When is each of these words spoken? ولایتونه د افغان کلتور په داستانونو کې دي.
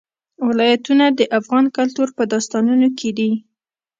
ولایتونه 0.47 1.05
د 1.19 1.21
افغان 1.39 1.65
کلتور 1.77 2.07
په 2.17 2.23
داستانونو 2.31 2.87
کې 2.99 3.09
دي. 3.17 3.31